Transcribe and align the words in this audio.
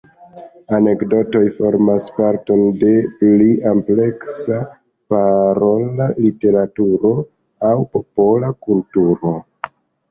Anekdotoj 0.75 1.41
formas 1.57 2.07
parton 2.15 2.63
de 2.85 2.89
pli 3.19 3.51
ampleksa 3.73 4.59
parola 5.15 6.11
literaturo 6.17 7.17
aŭ 7.73 7.77
popola 7.97 8.55
kulturo. 8.67 9.39